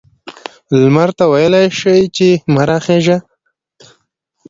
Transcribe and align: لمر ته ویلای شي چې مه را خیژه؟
لمر 0.79 1.09
ته 1.17 1.23
ویلای 1.31 1.65
شي 1.79 1.97
چې 2.15 2.27
مه 2.53 2.63
را 2.69 2.77
خیژه؟ 2.85 3.17